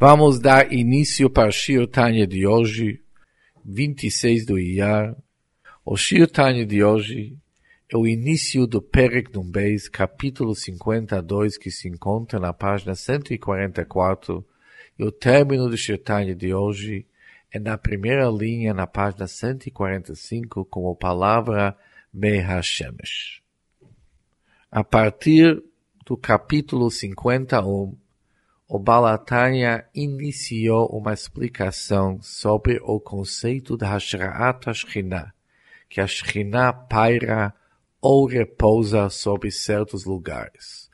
Vamos 0.00 0.38
dar 0.38 0.72
início 0.72 1.28
para 1.28 1.48
o 1.48 1.50
Shir 1.50 1.84
Tanya 1.88 2.24
de 2.24 2.46
hoje, 2.46 3.02
26 3.64 4.46
do 4.46 4.56
Iyar. 4.56 5.16
O 5.84 5.96
Shir 5.96 6.30
Tanya 6.30 6.64
de 6.64 6.84
hoje 6.84 7.36
é 7.92 7.96
o 7.96 8.06
início 8.06 8.64
do 8.64 8.80
Perek 8.80 9.34
Numbeis, 9.34 9.88
capítulo 9.88 10.54
52, 10.54 11.58
que 11.58 11.68
se 11.68 11.88
encontra 11.88 12.38
na 12.38 12.52
página 12.52 12.94
144, 12.94 14.46
e 14.96 15.02
o 15.02 15.10
término 15.10 15.68
do 15.68 15.76
Shir 15.76 15.98
Tanya 15.98 16.36
de 16.36 16.54
hoje 16.54 17.04
é 17.50 17.58
na 17.58 17.76
primeira 17.76 18.30
linha, 18.30 18.72
na 18.72 18.86
página 18.86 19.26
145, 19.26 20.64
com 20.66 20.88
a 20.88 20.94
palavra 20.94 21.76
Mehashemesh. 22.14 23.42
A 24.70 24.84
partir 24.84 25.60
do 26.06 26.16
capítulo 26.16 26.88
51, 26.88 27.96
o 28.68 28.78
Balatanya 28.78 29.86
iniciou 29.94 30.88
uma 30.88 31.14
explicação 31.14 32.20
sobre 32.20 32.78
o 32.82 33.00
conceito 33.00 33.78
da 33.78 33.88
Hashra'at 33.88 34.68
Ashkina, 34.68 35.32
que 35.88 36.02
a 36.02 36.06
Shekhinah 36.06 36.74
paira 36.74 37.54
ou 37.98 38.26
repousa 38.26 39.08
sobre 39.08 39.50
certos 39.50 40.04
lugares. 40.04 40.90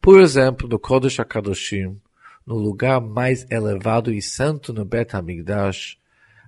Por 0.00 0.18
exemplo, 0.22 0.66
no 0.66 0.78
Kodesh 0.78 1.20
HaKadoshim, 1.20 2.00
no 2.46 2.56
lugar 2.56 2.98
mais 2.98 3.46
elevado 3.50 4.10
e 4.10 4.22
santo 4.22 4.72
no 4.72 4.86
Bet 4.86 5.14
HaMikdash, 5.14 5.98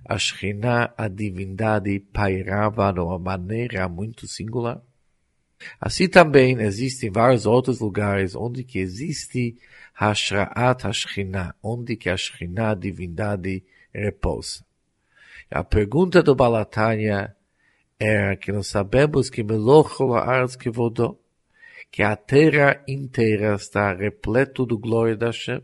a 0.03 0.17
Shekhinah, 0.17 0.95
a 0.97 1.07
divindade, 1.07 1.99
pairava 2.11 2.91
de 2.91 2.99
uma 2.99 3.19
maneira 3.19 3.87
muito 3.87 4.27
singular. 4.27 4.81
Assim 5.79 6.07
também 6.07 6.59
existem 6.61 7.09
vários 7.09 7.45
outros 7.45 7.79
lugares 7.79 8.35
onde 8.35 8.63
que 8.63 8.79
existe 8.79 9.57
Hashra'at 9.93 10.83
Hashchina, 10.83 11.55
onde 11.61 11.95
que 11.95 12.09
a 12.09 12.17
Shekhinah, 12.17 12.71
a 12.71 12.75
divindade, 12.75 13.63
repousa. 13.93 14.65
A 15.49 15.63
pergunta 15.63 16.23
do 16.23 16.33
Balatanya 16.33 17.35
era 17.99 18.35
que 18.35 18.51
nós 18.51 18.67
sabemos 18.67 19.29
que 19.29 19.43
Melochol 19.43 20.15
Arz 20.15 20.55
Kevodó, 20.55 21.17
que 21.91 22.01
a 22.01 22.15
terra 22.15 22.81
inteira 22.87 23.53
está 23.53 23.93
repleto 23.93 24.65
do 24.65 24.77
glória 24.77 25.15
da 25.15 25.27
Hashem, 25.27 25.61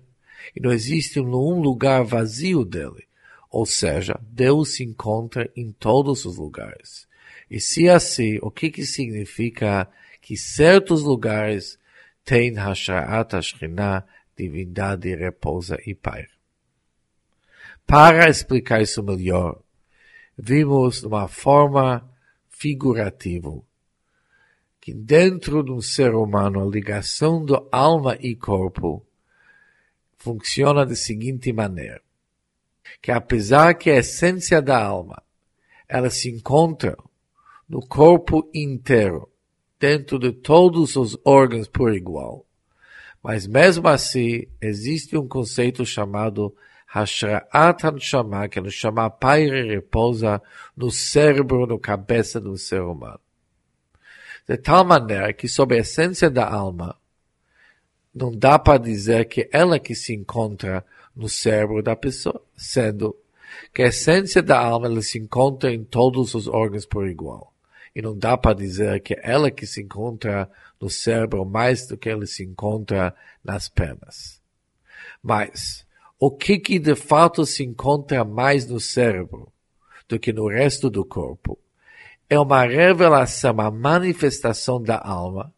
e 0.56 0.60
não 0.60 0.72
existe 0.72 1.20
um 1.20 1.60
lugar 1.60 2.04
vazio 2.04 2.64
dele. 2.64 3.08
Ou 3.50 3.66
seja, 3.66 4.20
Deus 4.22 4.76
se 4.76 4.84
encontra 4.84 5.50
em 5.56 5.72
todos 5.72 6.26
os 6.26 6.38
lugares. 6.38 7.07
E 7.50 7.60
se 7.60 7.90
assim, 7.90 8.40
o 8.42 8.52
que 8.52 8.70
que 8.70 8.86
significa 8.86 9.90
que 10.22 10.36
certos 10.36 11.04
lugares 11.04 11.80
têm 12.24 12.54
Hashra'at 12.54 13.34
Hashchinah, 13.34 14.06
divindade 14.36 15.16
repousa 15.16 15.78
e 15.86 15.96
pai? 15.96 16.26
Para 17.86 18.30
explicar 18.30 18.82
isso 18.82 19.02
melhor, 19.02 19.62
vimos 20.38 21.02
de 21.02 21.08
uma 21.08 21.28
forma 21.28 22.10
figurativa 22.50 23.62
que 24.82 24.94
dentro 24.94 25.64
de 25.64 25.72
um 25.72 25.82
ser 25.82 26.14
humano 26.14 26.62
a 26.62 26.70
ligação 26.70 27.44
do 27.44 27.68
alma 27.72 28.18
e 28.20 28.36
corpo 28.36 29.06
funciona 30.18 30.86
da 30.86 30.96
seguinte 30.96 31.52
maneira 31.54 32.02
que 33.02 33.12
apesar 33.12 33.74
que 33.76 33.90
a 33.90 33.98
essência 33.98 34.62
da 34.62 34.82
alma, 34.82 35.22
ela 35.88 36.10
se 36.10 36.30
encontra 36.30 36.98
no 37.68 37.82
corpo 37.82 38.50
inteiro, 38.54 39.30
dentro 39.80 40.18
de 40.18 40.32
todos 40.32 40.96
os 40.96 41.18
órgãos 41.26 41.68
por 41.68 41.94
igual. 41.94 42.46
Mas 43.22 43.46
mesmo 43.46 43.88
assim, 43.88 44.48
existe 44.62 45.18
um 45.18 45.28
conceito 45.28 45.86
chamado 45.86 46.56
Hashra'at 46.88 47.84
Hanshama, 47.86 48.48
que 48.48 48.60
o 48.60 48.72
Shama 48.72 49.10
Paire 49.10 49.68
repousa 49.68 50.42
no 50.76 50.90
cérebro, 50.90 51.68
no 51.68 51.78
cabeça 51.78 52.40
do 52.40 52.58
ser 52.58 52.82
humano. 52.82 53.20
De 54.48 54.58
tal 54.58 54.86
maneira 54.86 55.34
que 55.34 55.50
sob 55.50 55.76
a 55.76 55.80
essência 55.80 56.30
da 56.30 56.50
alma, 56.50 56.98
não 58.16 58.32
dá 58.32 58.58
para 58.58 58.80
dizer 58.80 59.26
que 59.26 59.50
ela 59.52 59.78
que 59.78 59.94
se 59.94 60.16
encontra 60.16 60.86
no 61.14 61.28
cérebro 61.28 61.84
da 61.84 61.96
pessoa, 61.96 62.42
sendo 62.56 63.16
que 63.74 63.84
a 63.84 63.88
essência 63.88 64.42
da 64.42 64.58
alma 64.58 64.88
ela 64.88 65.02
se 65.02 65.20
encontra 65.20 65.74
em 65.74 65.84
todos 65.84 66.34
os 66.34 66.48
órgãos 66.48 66.86
por 66.86 67.10
igual. 67.10 67.54
E 67.98 68.02
não 68.04 68.16
dá 68.16 68.38
para 68.38 68.54
dizer 68.54 69.02
que 69.02 69.20
ela 69.24 69.50
que 69.50 69.66
se 69.66 69.82
encontra 69.82 70.48
no 70.80 70.88
cérebro 70.88 71.44
mais 71.44 71.88
do 71.88 71.98
que 71.98 72.08
ela 72.08 72.28
se 72.28 72.44
encontra 72.44 73.12
nas 73.44 73.68
pernas. 73.68 74.40
Mas, 75.20 75.84
o 76.20 76.30
que 76.30 76.60
que 76.60 76.78
de 76.78 76.94
fato 76.94 77.44
se 77.44 77.64
encontra 77.64 78.24
mais 78.24 78.68
no 78.68 78.80
cérebro 78.80 79.52
do 80.08 80.20
que 80.20 80.32
no 80.32 80.48
resto 80.48 80.92
do 80.92 81.04
corpo? 81.04 81.58
É 82.30 82.40
uma 82.40 82.68
revelação, 82.68 83.52
uma 83.52 83.72
manifestação 83.72 84.80
da 84.80 85.00
alma, 85.04 85.52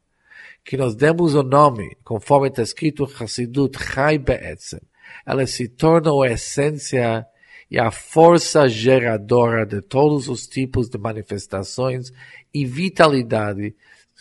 que 0.64 0.78
nós 0.78 0.96
demos 0.96 1.36
o 1.36 1.44
nome, 1.44 1.98
conforme 2.06 2.48
está 2.48 2.62
escrito 2.62 3.04
Hassidut 3.04 3.78
Chai 3.78 4.18
Be'etzem, 4.18 4.80
ela 5.26 5.46
se 5.46 5.68
torna 5.68 6.12
a 6.12 6.32
essência 6.32 7.28
e 7.70 7.78
a 7.80 7.92
força 7.92 8.68
geradora 8.68 9.66
de 9.66 9.82
todos 9.82 10.28
os 10.28 10.48
tipos 10.48 10.90
de 10.90 10.98
manifestações 10.98 12.12
e 12.54 12.66
vitalidade 12.66 13.76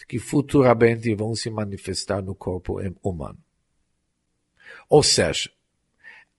que 0.06 0.18
futuramente 0.18 1.14
vão 1.14 1.34
se 1.34 1.50
manifestar 1.50 2.22
no 2.22 2.34
corpo 2.34 2.78
humano. 3.02 3.38
Ou 4.88 5.02
seja, 5.02 5.50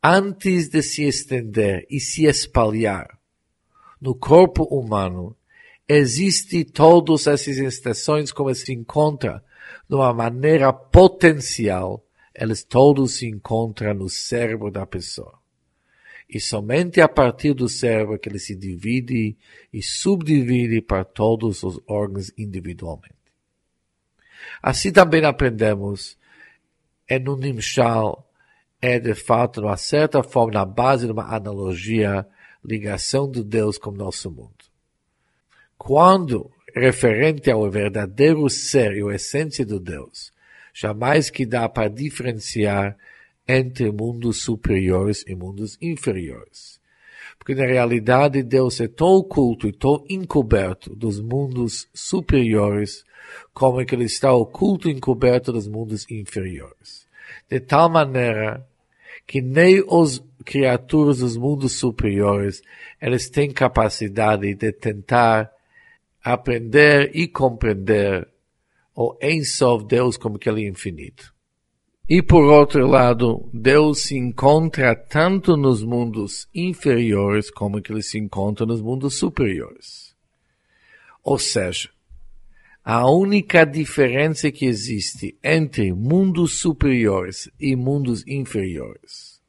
antes 0.03 0.69
de 0.69 0.81
se 0.81 1.03
estender 1.03 1.85
e 1.89 1.99
se 1.99 2.25
espalhar 2.25 3.19
no 3.99 4.15
corpo 4.15 4.63
humano, 4.63 5.35
existe 5.87 6.63
todas 6.63 7.27
essas 7.27 7.57
estações 7.57 8.31
como 8.31 8.53
se 8.53 8.71
encontra 8.71 9.43
de 9.89 9.95
uma 9.95 10.13
maneira 10.13 10.71
potencial 10.71 12.03
eles 12.39 12.63
todos 12.63 13.15
se 13.15 13.27
encontram 13.27 13.93
no 13.93 14.09
cérebro 14.09 14.71
da 14.71 14.85
pessoa. 14.85 15.38
E 16.29 16.39
somente 16.39 17.01
a 17.01 17.07
partir 17.07 17.53
do 17.53 17.67
cérebro 17.67 18.19
que 18.19 18.29
ele 18.29 18.37
se 18.37 18.55
divide 18.55 19.35
e 19.73 19.81
subdivide 19.81 20.81
para 20.81 21.03
todos 21.03 21.63
os 21.63 21.79
órgãos 21.87 22.31
individualmente. 22.37 23.15
Assim 24.61 24.91
também 24.91 25.25
aprendemos, 25.25 26.17
é 27.07 27.17
no 27.17 27.35
Nimshal, 27.35 28.29
é 28.81 28.99
de 28.99 29.15
fato, 29.15 29.59
de 29.59 29.67
uma 29.67 29.77
certa 29.77 30.21
forma, 30.23 30.53
na 30.53 30.65
base 30.65 31.05
de 31.05 31.11
uma 31.11 31.35
analogia, 31.35 32.25
ligação 32.63 33.29
de 33.29 33.43
Deus 33.43 33.77
com 33.77 33.89
o 33.89 33.95
nosso 33.95 34.29
mundo. 34.29 34.53
Quando 35.77 36.51
referente 36.75 37.49
ao 37.49 37.69
verdadeiro 37.69 38.47
ser 38.49 38.95
e 38.95 39.01
a 39.01 39.15
essência 39.15 39.65
de 39.65 39.79
Deus, 39.79 40.31
jamais 40.73 41.29
que 41.29 41.45
dá 41.45 41.67
para 41.67 41.89
diferenciar 41.89 42.95
entre 43.49 43.91
mundos 43.91 44.43
superiores 44.43 45.25
e 45.27 45.33
mundos 45.33 45.75
inferiores. 45.81 46.79
Porque 47.39 47.55
na 47.55 47.65
realidade 47.65 48.43
Deus 48.43 48.79
é 48.79 48.87
tão 48.87 49.07
oculto 49.07 49.67
e 49.67 49.71
tão 49.71 50.05
encoberto 50.07 50.95
dos 50.95 51.19
mundos 51.19 51.87
superiores 51.91 53.03
como 53.51 53.83
que 53.83 53.95
ele 53.95 54.03
está 54.03 54.31
oculto 54.31 54.87
e 54.87 54.93
encoberto 54.93 55.51
dos 55.51 55.67
mundos 55.67 56.05
inferiores. 56.11 57.07
De 57.49 57.59
tal 57.59 57.89
maneira 57.89 58.63
que 59.25 59.41
nem 59.41 59.83
os 59.87 60.23
criaturas 60.45 61.17
dos 61.19 61.35
mundos 61.35 61.73
superiores, 61.73 62.61
eles 63.01 63.29
têm 63.31 63.51
capacidade 63.51 64.53
de 64.53 64.71
tentar 64.71 65.51
aprender 66.23 67.11
e 67.15 67.27
compreender 67.27 68.27
o 68.95 69.17
Ensof 69.21 69.85
Deus 69.85 70.17
como 70.17 70.37
que 70.37 70.47
ele 70.47 70.65
é 70.65 70.67
infinito. 70.67 71.33
E 72.09 72.23
por 72.23 72.43
outro 72.45 72.87
lado, 72.87 73.47
Deus 73.53 73.99
se 73.99 74.17
encontra 74.17 74.95
tanto 74.95 75.55
nos 75.55 75.83
mundos 75.83 76.49
inferiores 76.55 77.51
como 77.51 77.79
que 77.83 77.91
ele 77.91 78.01
se 78.01 78.17
encontra 78.17 78.65
nos 78.65 78.81
mundos 78.81 79.13
superiores. 79.13 80.15
Ou 81.23 81.37
seja, 81.37 81.91
a 82.83 83.07
única 83.07 83.63
diferença 83.63 84.51
que 84.51 84.65
existe 84.65 85.37
entre 85.43 85.93
mundos 85.93 86.53
superiores 86.53 87.47
e 87.59 87.75
mundos 87.75 88.25
inferiores, 88.25 89.39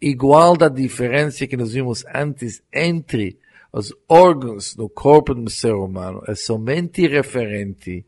igual 0.00 0.56
da 0.56 0.70
diferença 0.70 1.46
que 1.46 1.58
nós 1.58 1.74
vimos 1.74 2.06
antes 2.06 2.62
entre 2.72 3.38
os 3.70 3.94
órgãos 4.08 4.74
do 4.74 4.88
corpo 4.88 5.34
do 5.34 5.50
ser 5.50 5.74
humano, 5.74 6.22
é 6.26 6.34
somente 6.34 7.06
referente 7.06 8.06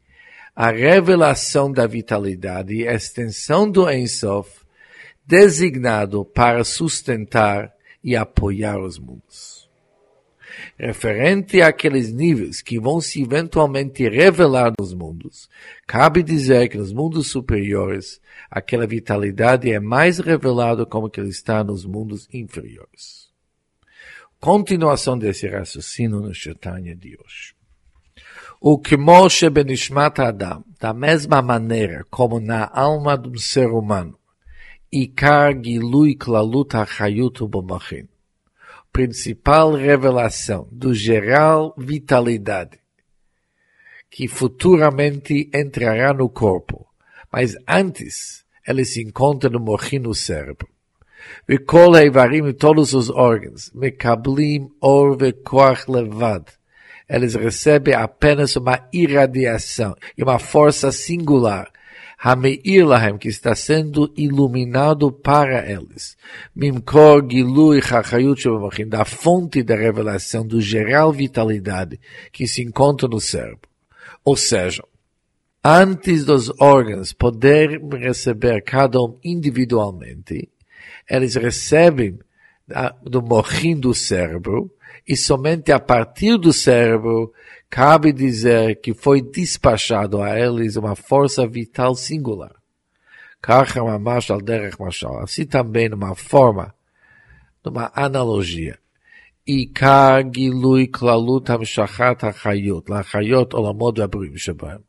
a 0.54 0.70
revelação 0.70 1.70
da 1.72 1.86
vitalidade 1.86 2.74
e 2.74 2.86
a 2.86 2.94
extensão 2.94 3.68
do 3.68 3.90
Ensof, 3.90 4.64
designado 5.26 6.24
para 6.24 6.62
sustentar 6.62 7.74
e 8.02 8.14
apoiar 8.14 8.78
os 8.78 8.98
mundos. 8.98 9.64
referente 10.78 11.60
àqueles 11.60 12.12
níveis 12.12 12.62
que 12.62 12.78
vão 12.78 13.00
se 13.00 13.22
eventualmente 13.22 14.08
revelar 14.08 14.72
nos 14.78 14.94
mundos, 14.94 15.48
cabe 15.86 16.22
dizer 16.22 16.68
que 16.68 16.78
nos 16.78 16.92
mundos 16.92 17.28
superiores, 17.28 18.20
aquela 18.50 18.86
vitalidade 18.86 19.72
é 19.72 19.80
mais 19.80 20.18
revelada 20.18 20.86
como 20.86 21.10
que 21.10 21.20
ele 21.20 21.30
está 21.30 21.64
nos 21.64 21.84
mundos 21.84 22.28
inferiores. 22.32 23.32
Continuação 24.38 25.18
desse 25.18 25.48
raciocínio 25.48 26.20
no 26.20 26.34
Chaitanya 26.34 26.94
de 26.94 27.16
hoje. 27.16 27.54
O 28.63 28.77
que 28.77 28.97
Moshe 28.97 29.49
Benishmat 29.49 30.19
Adam, 30.19 30.63
da 30.79 30.93
mesma 30.93 31.41
maneira 31.41 32.05
como 32.09 32.39
na 32.39 32.69
alma 32.73 33.17
de 33.17 33.29
um 33.29 33.37
ser 33.37 33.67
humano, 33.67 34.17
Ikar 34.91 35.53
Gilui 35.63 36.15
Klalut 36.15 36.75
HaChayut 36.75 37.43
Ubomachin, 37.43 38.07
principal 38.91 39.73
revelação 39.73 40.67
do 40.71 40.93
geral 40.93 41.73
vitalidade, 41.77 42.79
que 44.09 44.27
futuramente 44.27 45.49
entrará 45.53 46.13
no 46.13 46.27
corpo, 46.29 46.87
mas 47.31 47.55
antes 47.67 48.43
ele 48.67 48.83
se 48.83 49.01
encontra 49.01 49.49
no 49.49 49.59
mochin 49.59 49.99
no 49.99 50.13
cérebro. 50.13 50.67
וכל 51.49 51.95
האיברים 51.95 52.53
todos 52.53 52.93
os 52.93 53.09
órgãos 53.09 53.71
מקבלים 53.75 54.67
אור 54.81 55.15
וכוח 55.19 55.89
לבד. 55.89 56.41
Eles 57.08 57.34
recebem 57.34 57.94
apenas 57.94 58.56
uma 58.56 58.88
irradiação 58.92 59.94
e 60.16 60.22
uma 60.22 60.38
força 60.38 60.90
singular 60.90 61.70
Hameir 62.26 62.86
Lahem, 62.86 63.18
que 63.18 63.28
está 63.28 63.54
sendo 63.54 64.10
iluminado 64.16 65.12
para 65.12 65.70
eles. 65.70 66.16
Mimkor 66.56 67.28
Gilui 67.30 67.82
Chachayut 67.82 68.42
da 68.88 69.04
fonte 69.04 69.62
da 69.62 69.76
revelação 69.76 70.46
do 70.46 70.58
geral 70.58 71.12
vitalidade 71.12 72.00
que 72.32 72.46
se 72.46 72.62
encontra 72.62 73.06
no 73.06 73.20
cérebro. 73.20 73.68
Ou 74.24 74.38
seja, 74.38 74.82
antes 75.62 76.24
dos 76.24 76.50
órgãos 76.58 77.12
poderem 77.12 77.78
receber 77.90 78.62
cada 78.62 78.98
um 79.02 79.18
individualmente, 79.22 80.48
eles 81.10 81.34
recebem 81.34 82.18
do 83.02 83.20
morrinho 83.20 83.80
do 83.80 83.94
cérebro 83.94 84.73
e 85.07 85.15
somente 85.15 85.71
a 85.71 85.79
partir 85.79 86.37
do 86.37 86.53
cérebro 86.53 87.33
cabe 87.69 88.11
dizer 88.11 88.79
que 88.81 88.93
foi 88.93 89.21
despachado 89.21 90.21
a 90.21 90.37
eles 90.39 90.75
uma 90.75 90.95
força 90.95 91.47
vital 91.47 91.95
singular. 91.95 92.53
Assim 95.21 95.45
também 95.45 95.89
numa 95.89 96.15
forma, 96.15 96.73
numa 97.63 97.91
analogia. 97.95 98.77
עיקר 99.49 100.17
גילוי 100.21 100.87
כללות 100.91 101.49
המשכת 101.49 102.23
החיות, 102.23 102.89
לחיות 102.89 103.53
עולמות 103.53 103.99
והבריאים 103.99 104.37
שבהם. 104.37 104.81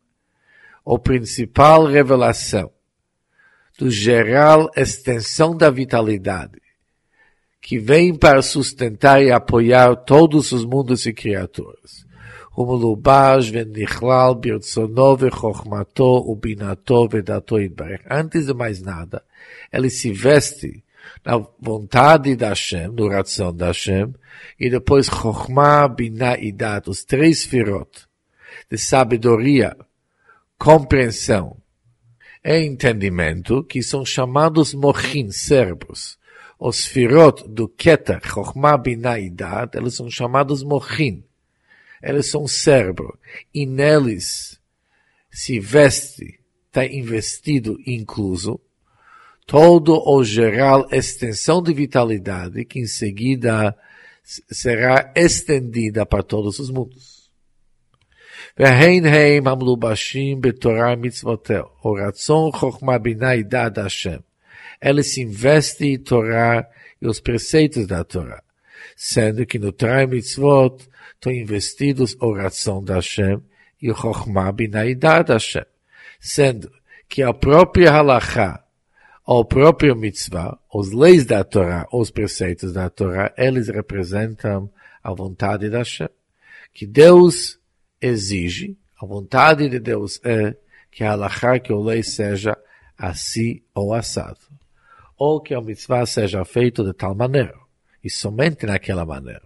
O 0.85 0.99
principal 0.99 1.85
revelação 1.85 2.71
do 3.79 3.91
geral 3.91 4.71
extensão 4.77 5.57
da 5.57 5.71
vitalidade, 5.71 6.61
que 7.65 7.79
vem 7.79 8.15
para 8.15 8.43
sustentar 8.43 9.23
e 9.23 9.31
apoiar 9.31 9.95
todos 9.97 10.53
os 10.53 10.65
mundos 10.65 11.07
e 11.07 11.13
criaturas. 11.13 12.11
הוא 12.51 12.79
מלובש 12.79 13.51
ונכלל 13.53 14.35
ברצונו 14.41 15.17
וחוכמתו 15.19 16.25
ובינתו 16.27 17.09
ודתו 17.11 17.59
יתברך. 17.61 18.01
Antes 18.11 18.47
de 18.47 18.55
mais 18.55 18.83
nada, 18.83 19.23
ele 19.73 19.89
se 19.89 20.13
veste 20.13 20.85
na 21.25 21.39
vontade 21.61 22.37
da 22.37 22.49
Hashem, 22.49 22.89
no 22.89 23.09
razão 23.09 23.55
da 23.55 23.69
Hashem, 23.69 24.13
e 24.59 24.69
depois 24.69 25.07
Chokhmah, 25.07 25.89
Binah 25.89 26.39
e 26.39 26.53
Dat, 26.53 26.89
os 26.89 27.05
três 27.05 27.45
firot 27.45 28.07
de 28.71 28.79
sabedoria, 28.79 29.77
compreensão 30.59 31.57
e 32.45 32.59
entendimento, 32.65 33.65
que 33.65 33.83
são 33.83 34.05
chamados 34.05 34.75
mochin, 34.75 35.31
cérebros. 35.31 36.19
Os 36.59 36.85
firot 36.85 37.49
do 37.49 37.69
Keter, 37.69 38.21
Chokhmah, 38.23 38.77
Binah 38.77 39.19
e 39.19 39.31
Dat, 39.31 39.77
eles 39.77 39.95
são 39.95 40.11
chamados 40.11 40.63
mochin 40.63 41.25
eles 42.03 42.31
são 42.31 42.49
cérebro, 42.49 43.19
e 43.53 43.67
neles 43.67 44.59
se 45.31 45.61
veste, 45.61 46.41
está 46.67 46.85
investido 46.85 47.79
incluso, 47.87 48.61
todo 49.47 50.01
o 50.09 50.25
geral 50.25 50.87
extensão 50.91 51.63
de 51.63 51.75
vitalidade 51.75 52.65
que 52.65 52.81
em 52.81 52.87
seguida 52.87 53.77
será 54.23 55.13
estendida 55.15 56.07
para 56.07 56.23
todos 56.23 56.59
os 56.59 56.71
mundos. 56.71 57.21
והן 58.59 59.07
הם 59.07 59.49
המלובשים 59.49 60.41
בתורה 60.41 60.97
מצוותיו, 60.97 61.63
או 61.85 61.93
רצון 61.93 62.53
חוכמה 62.53 62.99
בינה 62.99 63.35
ידעת 63.35 63.79
השם. 63.79 64.17
ela 64.80 65.04
se 65.04 65.22
investe 65.22 65.86
em 65.86 66.00
Torá 66.00 66.68
e 67.02 67.08
os 67.08 67.20
preceitos 67.20 67.88
da 67.88 68.04
Torá, 68.04 68.42
sendo 68.96 69.46
que 69.46 69.60
no 69.60 69.72
Torá 69.72 70.06
Mitzvot 70.06 70.88
estão 71.14 71.32
investidos 71.32 72.16
oração 72.20 72.84
da 72.84 72.96
Hashem 72.96 73.42
e 73.82 73.94
Chochmah 73.94 74.52
Binaidah 74.52 75.24
da 75.24 75.34
Hashem, 75.34 75.66
sendo 76.20 76.72
que 77.08 77.22
a 77.22 77.34
própria 77.34 77.92
Halachá, 77.92 78.64
a 79.28 79.46
própria 79.46 79.96
Mitzvah, 79.96 80.58
os 80.74 80.92
leis 80.92 81.26
da 81.26 81.44
Torá, 81.44 81.88
os 81.92 82.12
preceitos 82.12 82.74
da 82.74 82.90
Torá, 82.90 83.34
eles 83.38 83.68
representam 83.68 84.72
a 85.04 85.14
vontade 85.14 85.70
da 85.70 85.80
Hashem, 85.80 86.10
que 86.74 86.86
Deus 86.86 87.60
exige, 88.02 88.78
a 89.02 89.06
vontade 89.06 89.70
de 89.70 89.80
Deus 89.80 90.20
é 90.24 90.56
que 90.92 91.04
a 91.04 91.12
Halachá, 91.12 91.60
que 91.60 91.74
a 91.74 91.78
lei 91.78 92.02
seja 92.02 92.58
assim 92.98 93.62
ou 93.74 93.94
assado. 93.94 94.55
Ou 95.18 95.42
que 95.42 95.54
a 95.54 95.62
mitzvah 95.62 96.06
seja 96.06 96.44
feito 96.44 96.84
de 96.84 96.94
tal 96.94 97.16
maneira. 97.16 97.56
E 98.04 98.10
somente 98.10 98.66
naquela 98.66 99.06
maneira. 99.06 99.44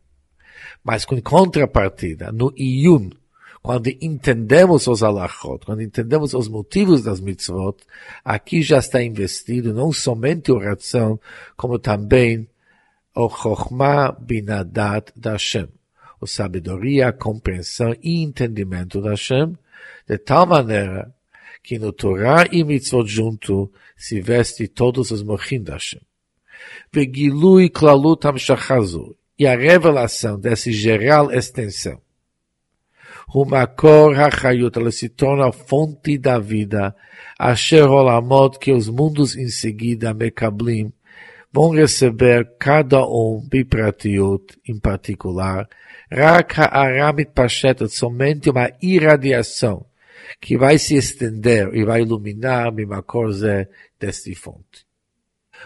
Mas 0.84 1.06
com 1.06 1.22
contrapartida, 1.22 2.32
no 2.32 2.54
Iyun, 2.58 3.10
quando 3.62 3.90
entendemos 4.02 4.88
os 4.88 5.04
alachot, 5.04 5.66
quando 5.66 5.82
entendemos 5.82 6.34
os 6.34 6.48
motivos 6.48 7.04
das 7.04 7.20
mitzvot, 7.20 7.78
aqui 8.24 8.62
já 8.62 8.80
está 8.80 9.04
investido 9.04 9.74
não 9.74 9.92
somente 9.92 10.52
o 10.52 10.58
razão, 10.58 11.20
como 11.58 11.78
também 11.78 12.48
o 13.16 13.30
chokhmah 13.30 14.14
binadat 14.14 15.12
da 15.16 15.34
Hashem, 15.34 15.68
a 16.22 16.28
sabedoria, 16.28 17.10
a 17.10 17.14
compreensão 17.14 17.94
e 18.02 18.24
entendimento 18.24 19.02
da 19.02 19.12
Hashem, 19.12 19.58
de 20.08 20.18
tal 20.18 20.46
maneira 20.46 21.14
que 21.64 21.78
no 21.78 21.92
Torá 21.92 22.46
e 22.52 22.64
mitzvot 22.64 23.08
junto 23.08 23.72
se 23.96 24.22
veste 24.22 24.68
todos 24.68 25.12
os 25.12 25.24
mochim 25.24 25.62
da 25.62 25.74
Hashem. 25.74 26.02
Vegilui 26.92 27.70
klalut 27.70 28.26
hamshachazu, 28.26 29.16
e 29.40 29.48
a 29.48 29.56
revelação 29.56 30.38
dessa 30.38 30.70
geral 30.70 31.32
extensão. 31.32 32.02
O 33.34 33.46
Makor 33.46 34.20
HaChayut, 34.20 34.78
ela 34.78 34.92
se 34.92 35.08
torna 35.08 35.48
a 35.48 35.52
fonte 35.52 36.18
da 36.18 36.40
vida, 36.40 36.96
Asher 37.38 37.90
Olamot, 37.90 38.60
que 38.60 38.72
os 38.72 38.90
mundos 38.90 39.38
em 39.38 39.48
seguida, 39.48 40.14
Mekablim, 40.14 40.92
vão 41.54 41.70
receber 41.70 42.56
cada 42.60 43.06
um, 43.06 43.42
Bipratiut, 43.48 44.60
em 44.68 44.78
particular, 44.80 45.70
Rak 46.12 46.60
Ha'aramit 46.60 47.32
Pashetet, 47.34 47.90
somente 47.90 48.50
uma 48.50 48.72
irradiação, 48.82 49.86
que 50.40 50.58
vai 50.58 50.78
se 50.78 50.96
estender 50.96 51.74
e 51.74 51.84
vai 51.84 52.02
iluminar 52.02 52.72
Mimakor 52.72 53.32
Zé 53.32 53.70
desta 54.00 54.34
fonte. 54.36 54.86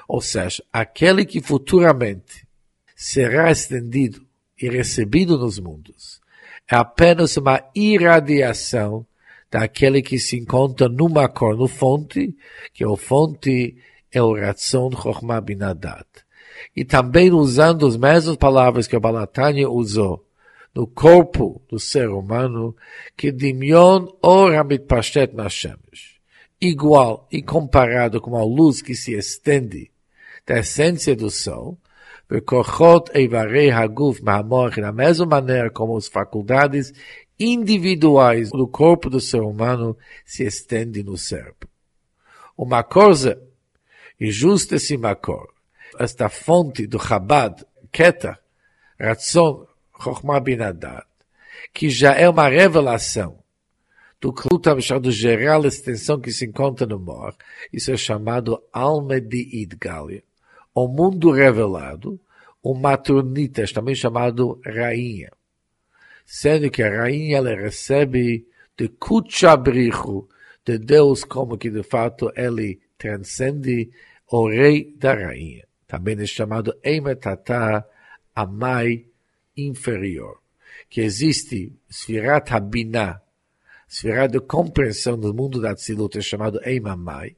Ou 0.08 0.22
seja, 0.22 0.64
aquele 0.72 1.26
que 1.26 1.42
futuramente 1.42 2.48
será 2.96 3.52
estendido 3.52 4.26
e 4.60 4.70
recebido 4.70 5.38
nos 5.38 5.60
mundos. 5.60 6.22
É 6.70 6.76
apenas 6.76 7.36
uma 7.38 7.62
irradiação 7.76 9.06
daquele 9.52 10.02
que 10.02 10.18
se 10.18 10.38
encontra 10.38 10.90
numa 10.90 11.28
cor, 11.28 11.56
no 11.56 11.68
fonte, 11.68 12.36
que 12.74 12.84
é 12.84 12.88
o 12.88 12.96
fonte 12.96 13.78
é 14.12 14.22
o 14.22 14.36
Ratzon 14.36 14.92
Chokhmah 14.92 15.42
Binadat. 15.42 16.08
E 16.76 16.86
também 16.86 17.32
usando 17.32 17.86
as 17.86 17.98
mesmas 17.98 18.38
palavras 18.38 18.88
que 18.88 18.96
o 18.96 19.00
Balatanya 19.00 19.70
usou 19.70 20.26
no 20.74 20.88
corpo 20.88 21.62
do 21.70 21.80
ser 21.80 22.10
humano 22.10 22.76
que 23.16 23.32
Dimion 23.32 24.08
ora 24.22 24.64
mitpashtet 24.64 25.34
na 25.34 25.50
Shemesh. 25.50 26.20
Igual 26.60 27.28
e 27.32 27.42
comparado 27.42 28.20
com 28.20 28.36
a 28.38 28.44
luz 28.44 28.82
que 28.82 28.96
se 28.96 29.14
estende 29.14 29.92
da 30.46 30.60
essência 30.60 31.16
do 31.16 31.30
sol, 31.30 31.78
Bekochot 32.30 33.12
Eivarei 33.14 33.70
Haguf 33.70 34.24
Mahamor, 34.24 34.72
da 34.80 34.92
mesma 34.92 35.26
maneira 35.26 35.70
como 35.70 35.98
as 35.98 36.08
faculdades 36.08 36.94
individuais 37.40 38.50
do 38.50 38.68
corpo 38.68 39.10
do 39.10 39.20
ser 39.20 39.42
humano 39.42 39.98
se 40.26 40.44
estendem 40.44 41.04
no 41.04 41.18
cérebro. 41.18 41.70
Uma 42.58 42.84
coisa, 42.84 43.42
e 44.20 44.32
justa 44.32 44.76
esse 44.76 44.96
macor, 44.98 45.50
esta 46.00 46.30
fonte 46.30 46.88
do 46.88 47.00
Chabad, 47.00 47.66
Keta, 47.92 48.40
Ratzon, 49.00 49.68
Chokhmah 50.04 50.40
Binadat, 50.42 51.08
que 51.74 51.90
já 51.90 52.14
é 52.14 52.28
uma 52.28 52.50
revelação 52.50 53.40
do 54.20 54.34
Klutam 54.34 54.80
chamado 54.80 55.12
geral 55.12 55.66
extensão 55.66 56.20
que 56.20 56.32
se 56.32 56.46
encontra 56.46 56.86
no 56.86 57.00
Mor, 57.00 57.36
isso 57.72 57.92
é 57.92 57.98
chamado 57.98 58.62
alma 58.72 59.20
de 59.20 59.62
Idgalia. 59.62 60.24
O 60.74 60.88
mundo 60.88 61.32
revelado, 61.32 62.20
o 62.62 62.74
matronitas, 62.74 63.72
também 63.72 63.96
chamado 63.96 64.62
rainha. 64.66 65.32
Sendo 66.26 66.72
que 66.72 66.82
a 66.82 66.90
rainha 66.90 67.38
ela 67.38 67.54
recebe 67.54 68.48
de 68.78 68.88
Kuchabrichu, 68.88 70.28
de 70.66 70.78
Deus, 70.78 71.26
como 71.26 71.58
que 71.58 71.70
de 71.70 71.84
fato 71.84 72.32
ele 72.36 72.80
transcende 72.98 73.90
o 74.32 74.50
rei 74.50 74.96
da 74.98 75.14
rainha. 75.14 75.68
Também 75.86 76.18
é 76.20 76.26
chamado 76.26 76.74
Eimetatá, 76.82 77.86
a 78.34 78.46
mãe 78.46 79.06
inferior. 79.56 80.40
Que 80.90 81.02
existe 81.02 81.72
Sfirat 81.90 82.52
Habinah, 82.52 83.22
Sfirá 83.94 84.26
de 84.26 84.40
compreensão 84.40 85.20
do 85.20 85.34
mundo 85.36 85.62
da 85.62 85.76
Tzilut 85.76 86.18
é 86.18 86.22
chamado 86.22 86.60
Eimamai, 86.64 87.36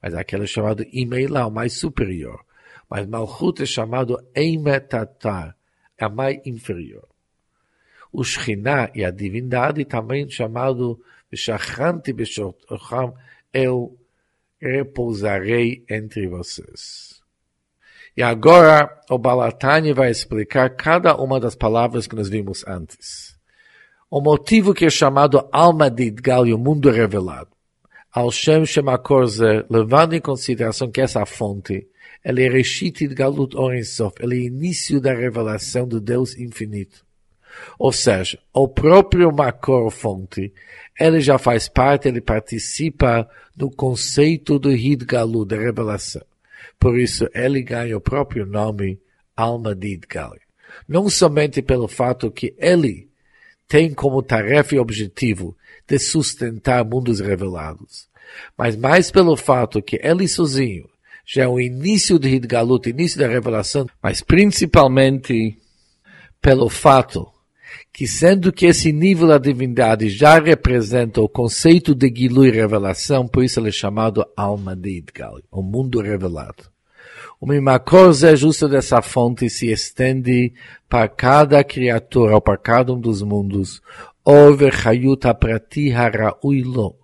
mas 0.00 0.14
aquele 0.14 0.44
é 0.44 0.46
chamado 0.46 0.86
Imeila, 0.92 1.46
o 1.46 1.50
mais 1.50 1.72
superior. 1.72 2.44
Mas 2.88 3.04
Malchut 3.06 3.64
é 3.64 3.66
chamado 3.66 4.16
Eimetatar, 4.32 5.56
a 5.98 6.08
mais 6.08 6.38
inferior. 6.46 7.08
O 8.12 8.22
Shekhinah 8.22 8.92
e 8.94 9.04
a 9.04 9.10
divindade 9.10 9.84
também 9.84 10.30
chamado 10.30 11.02
Shachanti 11.34 12.12
Beshotocham, 12.12 13.14
eu 13.52 13.98
repousarei 14.60 15.84
entre 15.90 16.28
vocês. 16.28 17.17
E 18.18 18.22
agora 18.24 18.90
o 19.08 19.16
Balatani 19.16 19.92
vai 19.92 20.10
explicar 20.10 20.70
cada 20.70 21.16
uma 21.16 21.38
das 21.38 21.54
palavras 21.54 22.08
que 22.08 22.16
nós 22.16 22.28
vimos 22.28 22.64
antes. 22.66 23.38
O 24.10 24.20
motivo 24.20 24.74
que 24.74 24.86
é 24.86 24.90
chamado 24.90 25.48
alma 25.52 25.88
de 25.88 26.06
Idgal 26.06 26.44
e 26.44 26.52
o 26.52 26.58
mundo 26.58 26.90
revelado. 26.90 27.50
Al 28.12 28.32
Shem 28.32 28.66
Shemakorze, 28.66 29.64
levando 29.70 30.14
em 30.14 30.20
consideração 30.20 30.90
que 30.90 31.00
essa 31.00 31.24
fonte, 31.24 31.86
ela 32.24 32.40
é 32.40 32.48
Reshit 32.48 33.04
Idgalut 33.04 33.56
Orensof, 33.56 34.16
ela 34.20 34.34
é 34.34 34.38
início 34.38 35.00
da 35.00 35.14
revelação 35.14 35.86
do 35.86 36.00
Deus 36.00 36.36
infinito. 36.36 37.06
Ou 37.78 37.92
seja, 37.92 38.36
o 38.52 38.66
próprio 38.66 39.30
Makor 39.30 39.92
fonte, 39.92 40.52
ele 40.98 41.20
já 41.20 41.38
faz 41.38 41.68
parte, 41.68 42.08
ele 42.08 42.20
participa 42.20 43.30
do 43.54 43.70
conceito 43.70 44.58
do 44.58 44.72
Hidgalu, 44.72 45.44
da 45.44 45.56
revelação. 45.56 46.27
Por 46.78 46.98
isso, 46.98 47.28
ele 47.34 47.62
ganha 47.62 47.96
o 47.96 48.00
próprio 48.00 48.46
nome, 48.46 49.00
alma 49.36 49.74
de 49.74 49.94
Idgal. 49.94 50.34
Não 50.86 51.08
somente 51.08 51.60
pelo 51.62 51.88
fato 51.88 52.30
que 52.30 52.54
ele 52.58 53.08
tem 53.66 53.92
como 53.92 54.22
tarefa 54.22 54.74
e 54.74 54.78
objetivo 54.78 55.56
de 55.86 55.98
sustentar 55.98 56.84
mundos 56.84 57.20
revelados, 57.20 58.08
mas 58.56 58.76
mais 58.76 59.10
pelo 59.10 59.36
fato 59.36 59.82
que 59.82 59.98
ele 60.02 60.28
sozinho 60.28 60.88
já 61.30 61.42
é 61.42 61.48
o 61.48 61.60
início 61.60 62.18
de 62.18 62.28
Hidgalut, 62.30 62.88
início 62.88 63.18
da 63.18 63.28
revelação, 63.28 63.86
mas 64.02 64.22
principalmente 64.22 65.58
pelo 66.40 66.70
fato 66.70 67.30
que 67.92 68.06
sendo 68.06 68.52
que 68.52 68.66
esse 68.66 68.92
nível 68.92 69.28
da 69.28 69.38
divindade 69.38 70.08
já 70.08 70.38
representa 70.38 71.20
o 71.20 71.28
conceito 71.28 71.94
de 71.94 72.12
Gilu 72.14 72.46
e 72.46 72.50
revelação, 72.50 73.26
por 73.26 73.44
isso 73.44 73.60
ele 73.60 73.68
é 73.68 73.72
chamado 73.72 74.26
alma 74.36 74.74
de 74.76 74.98
Idgal, 74.98 75.40
o 75.50 75.62
mundo 75.62 76.00
revelado. 76.00 76.64
O 77.40 77.46
Mimakor 77.46 78.12
é 78.24 78.34
justo 78.34 78.68
dessa 78.68 79.00
fonte 79.00 79.48
se 79.48 79.70
estende 79.70 80.52
para 80.88 81.08
cada 81.08 81.62
criatura 81.62 82.34
ou 82.34 82.40
para 82.40 82.56
cada 82.56 82.92
um 82.92 83.00
dos 83.00 83.22
mundos. 83.22 83.80
Over 84.24 84.74
Hayuta 84.86 85.32
Prati 85.32 85.92
Harauilo. 85.92 86.96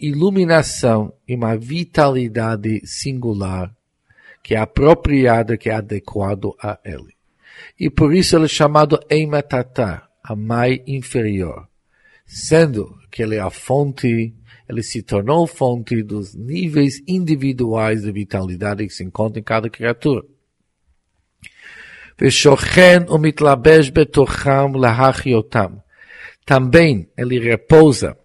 Iluminação 0.00 1.12
e 1.28 1.34
uma 1.34 1.56
vitalidade 1.58 2.80
singular 2.86 3.70
que 4.42 4.54
é 4.54 4.58
apropriada, 4.58 5.58
que 5.58 5.68
é 5.68 5.74
adequado 5.74 6.54
a 6.62 6.78
ele. 6.84 7.19
E 7.78 7.90
por 7.90 8.14
isso 8.14 8.36
ele 8.36 8.44
é 8.44 8.48
chamado 8.48 9.00
Eimatata, 9.08 10.02
a 10.22 10.36
mãe 10.36 10.82
inferior, 10.86 11.68
sendo 12.26 12.98
que 13.10 13.22
ele 13.22 13.36
é 13.36 13.40
a 13.40 13.50
fonte 13.50 14.34
ele 14.70 14.84
se 14.84 15.02
tornou 15.02 15.48
fonte 15.48 16.00
dos 16.00 16.32
níveis 16.32 17.02
individuais 17.08 18.02
de 18.02 18.12
vitalidade 18.12 18.86
que 18.86 18.94
se 18.94 19.02
encontra 19.02 19.40
em 19.40 19.42
cada 19.42 19.68
criatura. 19.68 20.22
Também 26.46 27.10
ele 27.16 27.40
repousa 27.40 28.16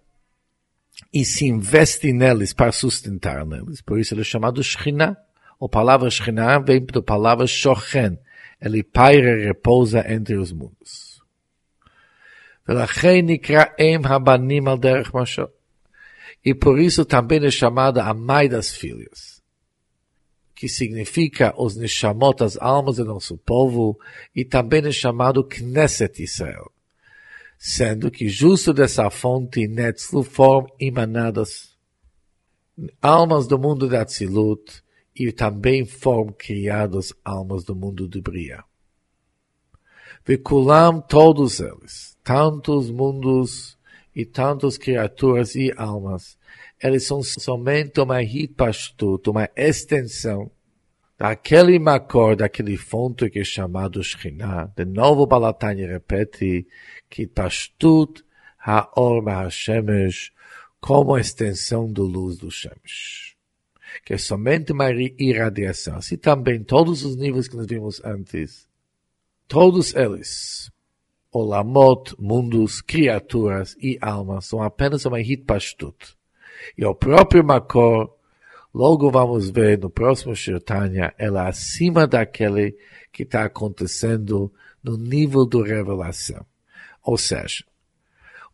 e 1.12 1.24
se 1.24 1.46
investe 1.46 2.12
neles 2.12 2.52
para 2.52 2.70
sustentar 2.70 3.44
neles. 3.44 3.80
Por 3.80 3.98
isso 3.98 4.14
ele 4.14 4.20
é 4.20 4.24
chamado 4.24 4.62
Shekhinah. 4.62 5.16
A 5.60 5.68
palavra 5.68 6.08
Shekhinah 6.08 6.60
vem 6.60 6.84
da 6.86 7.02
palavra 7.02 7.48
Shochen 7.48 8.20
Ele 8.65 8.83
paira 8.83 9.39
e 9.39 9.45
repousa 9.45 10.03
entre 10.07 10.35
os 10.35 10.51
mundos. 10.51 11.11
ולכן 12.69 13.25
נקרא 13.25 13.63
אם 13.79 14.01
הבנים 14.05 14.67
על 14.67 14.77
דרך 14.77 15.13
משול 15.15 15.47
e 16.43 16.53
por 16.55 16.79
isso 16.79 17.05
também 17.05 17.43
é 17.45 17.51
chamada 17.51 18.03
a 18.03 18.13
mãe 18.13 18.49
das 18.49 18.75
filhas, 18.75 19.41
que 20.55 20.67
significa 20.67 21.53
os 21.55 21.75
Neshamot, 21.75 22.43
as 22.43 22.57
almas 22.57 22.97
do 22.97 23.05
nosso 23.05 23.37
povo, 23.37 23.99
e 24.35 24.43
também 24.43 24.85
é 24.85 24.91
chamado 24.91 25.43
Knesset 25.43 26.23
Israel, 26.23 26.71
sendo 27.57 28.09
que 28.09 28.27
justo 28.27 28.73
dessa 28.73 29.09
fonte 29.09 29.67
Netzlu 29.67 30.23
foram 30.23 30.67
emanadas 30.79 31.77
almas 33.01 33.45
do 33.47 33.59
mundo 33.59 33.87
da 33.87 34.03
Tzilut 34.03 34.81
e 35.18 35.32
também 35.32 35.84
foram 35.84 36.32
criadas 36.32 37.12
almas 37.24 37.64
do 37.64 37.74
mundo 37.74 38.08
de 38.08 38.20
Bria. 38.20 38.62
Vekulam 40.24 41.00
todos 41.00 41.60
eles, 41.60 42.18
tantos 42.22 42.90
mundos 42.90 43.78
e 44.14 44.24
tantas 44.24 44.76
criaturas 44.76 45.54
e 45.54 45.72
almas, 45.76 46.38
eles 46.82 47.06
são 47.06 47.22
somente 47.22 48.00
uma 48.00 48.22
hitpashtut, 48.22 49.30
uma 49.30 49.48
extensão 49.56 50.50
daquele 51.18 51.78
makor, 51.78 52.36
daquele 52.36 52.76
fonte 52.76 53.30
que 53.30 53.40
é 53.40 53.44
chamado 53.44 54.02
Shekhinah. 54.02 54.72
De 54.76 54.84
novo, 54.84 55.26
Balatani 55.26 55.86
repete 55.86 56.66
que 57.08 57.26
pashtut 57.26 58.24
haor 58.58 59.50
shemesh 59.50 60.32
como 60.80 61.16
extensão 61.16 61.90
da 61.90 62.02
luz 62.02 62.36
do 62.36 62.50
Shemesh. 62.50 63.35
Que 64.04 64.14
é 64.14 64.18
somente 64.18 64.72
uma 64.72 64.90
irradiação. 64.90 65.96
Assim 65.96 66.16
também 66.16 66.62
todos 66.62 67.04
os 67.04 67.16
níveis 67.16 67.48
que 67.48 67.56
nós 67.56 67.66
vimos 67.66 68.00
antes, 68.04 68.68
todos 69.48 69.94
eles 69.94 70.70
olamot, 71.36 72.14
mundos, 72.18 72.80
criaturas 72.80 73.76
e 73.80 73.98
almas 74.00 74.46
são 74.46 74.62
apenas 74.62 75.04
uma 75.04 75.20
hitpashtut. 75.20 76.16
E 76.76 76.84
o 76.84 76.94
próprio 76.94 77.44
Makor, 77.44 78.10
logo 78.72 79.10
vamos 79.10 79.50
ver 79.50 79.78
no 79.78 79.90
próximo 79.90 80.34
Shirtanya, 80.34 81.14
ela 81.18 81.46
é 81.46 81.48
acima 81.48 82.06
daquele 82.06 82.76
que 83.12 83.22
está 83.22 83.44
acontecendo 83.44 84.52
no 84.82 84.96
nível 84.96 85.46
da 85.46 85.62
revelação. 85.62 86.44
Ou 87.02 87.18
seja, 87.18 87.64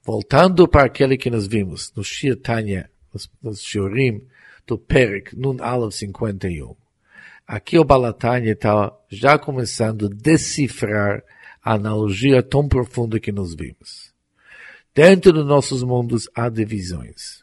voltando 0.03 0.67
para 0.67 0.85
aquele 0.85 1.17
que 1.17 1.31
nós 1.31 1.47
vimos 1.47 1.93
no 1.95 2.03
Shirtanya, 2.03 2.91
nos, 3.13 3.31
nos 3.41 3.63
Shurim, 3.63 4.27
do 4.67 4.79
Perek, 4.79 5.37
Nun 5.37 5.57
Aleph 5.61 5.95
51. 5.95 6.75
Aqui 7.47 7.79
o 7.79 7.85
Balatanya 7.85 8.53
está 8.53 8.93
já 9.09 9.39
começando 9.39 10.07
a 10.07 10.09
decifrar 10.09 11.23
a 11.63 11.75
analogia 11.75 12.43
tão 12.43 12.69
profunda 12.69 13.21
que 13.21 13.33
nós 13.33 13.55
vimos. 13.55 14.13
Dentro 14.95 15.33
dos 15.33 15.47
nossos 15.47 15.83
mundos 15.83 16.29
há 16.35 16.49
divisões. 16.49 17.43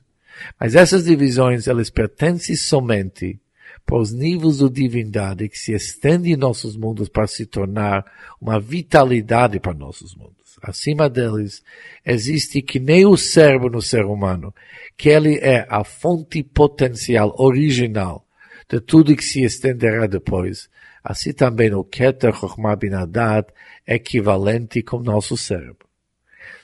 Mas 0.60 0.76
essas 0.76 1.04
divisões, 1.04 1.68
elas 1.68 1.90
pertencem 1.90 2.56
somente 2.56 3.40
para 3.86 3.98
os 3.98 4.12
níveis 4.12 4.60
de 4.60 4.70
divindade 4.70 5.50
que 5.50 5.58
se 5.58 5.74
estendem 5.74 6.34
em 6.34 6.38
nossos 6.38 6.78
mundos 6.78 7.10
para 7.10 7.28
se 7.28 7.46
tornar 7.46 8.06
uma 8.40 8.60
vitalidade 8.60 9.60
para 9.60 9.74
nossos 9.74 10.16
mundos. 10.16 10.39
Acima 10.62 11.10
deles, 11.10 11.64
existe 12.06 12.62
que 12.62 12.80
nem 12.80 13.06
o 13.06 13.16
cérebro 13.16 13.70
no 13.70 13.82
ser 13.82 14.06
humano, 14.06 14.54
que 14.98 15.10
ele 15.10 15.38
é 15.38 15.66
a 15.70 15.84
fonte 15.84 16.44
potencial 16.44 17.34
original 17.38 18.26
de 18.68 18.80
tudo 18.80 19.16
que 19.16 19.24
se 19.24 19.42
estenderá 19.44 20.06
depois, 20.06 20.70
Assim 21.04 21.34
também 21.34 21.74
o 21.74 21.84
Keter 21.84 22.34
Chokhmah 22.34 22.76
Binadat 22.76 23.52
é 23.86 23.96
equivalente 23.96 24.84
com 24.84 25.00
nosso 25.00 25.38
cérebro. 25.38 25.88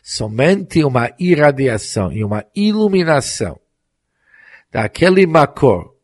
Somente 0.03 0.83
uma 0.83 1.11
irradiação 1.17 2.11
e 2.11 2.23
uma 2.23 2.45
iluminação 2.55 3.59
daquele 4.71 5.25
Makor 5.25 5.95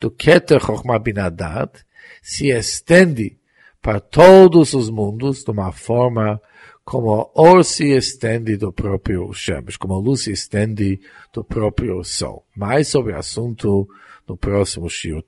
do 0.00 0.10
Keter 0.10 0.60
Chokhmah 0.60 0.98
Binadat 0.98 1.84
se 2.22 2.48
estende 2.48 3.38
para 3.80 4.00
todos 4.00 4.72
os 4.74 4.90
mundos 4.90 5.44
de 5.44 5.50
uma 5.50 5.70
forma 5.70 6.40
como 6.86 7.32
luz 7.34 7.66
se 7.66 7.96
estende 7.96 8.56
do 8.56 8.72
próprio 8.72 9.32
Shemesh, 9.32 9.76
como 9.76 9.94
a 9.94 9.98
luz 9.98 10.22
se 10.22 10.30
estende 10.30 11.00
do 11.32 11.42
próprio 11.42 12.04
Sol. 12.04 12.46
Mais 12.54 12.86
sobre 12.86 13.12
o 13.12 13.18
assunto 13.18 13.88
no 14.26 14.36
próximo 14.36 14.88
Shiur 14.88 15.20